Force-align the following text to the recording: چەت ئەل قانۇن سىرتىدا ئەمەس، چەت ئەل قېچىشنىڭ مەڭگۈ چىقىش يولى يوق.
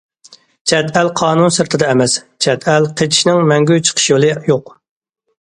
چەت 0.69 0.87
ئەل 1.01 1.09
قانۇن 1.19 1.53
سىرتىدا 1.57 1.89
ئەمەس، 1.91 2.15
چەت 2.47 2.67
ئەل 2.73 2.89
قېچىشنىڭ 3.03 3.45
مەڭگۈ 3.53 3.79
چىقىش 3.91 4.09
يولى 4.15 4.35
يوق. 4.51 4.75